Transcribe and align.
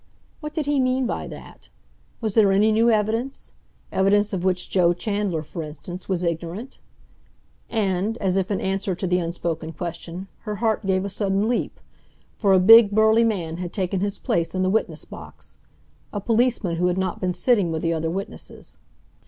What 0.39 0.55
did 0.55 0.65
he 0.65 0.79
mean 0.79 1.05
by 1.05 1.27
that? 1.27 1.69
Was 2.21 2.33
there 2.33 2.51
any 2.51 2.71
new 2.71 2.89
evidence—evidence 2.89 4.33
of 4.33 4.43
which 4.43 4.67
Joe 4.67 4.93
Chandler, 4.93 5.43
for 5.43 5.61
instance, 5.61 6.09
was 6.09 6.23
ignorant? 6.23 6.79
And, 7.69 8.17
as 8.17 8.35
if 8.35 8.49
in 8.49 8.59
answer 8.59 8.95
to 8.95 9.05
the 9.05 9.19
unspoken 9.19 9.73
question, 9.73 10.27
her 10.39 10.55
heart 10.55 10.87
gave 10.87 11.05
a 11.05 11.07
sudden 11.09 11.47
leap, 11.47 11.79
for 12.35 12.51
a 12.51 12.59
big, 12.59 12.89
burly 12.89 13.23
man 13.23 13.57
had 13.57 13.71
taken 13.71 13.99
his 13.99 14.17
place 14.17 14.55
in 14.55 14.63
the 14.63 14.71
witness 14.71 15.05
box—a 15.05 16.21
policeman 16.21 16.77
who 16.77 16.87
had 16.87 16.97
not 16.97 17.21
been 17.21 17.35
sitting 17.35 17.71
with 17.71 17.83
the 17.83 17.93
other 17.93 18.09
witnesses. 18.09 18.77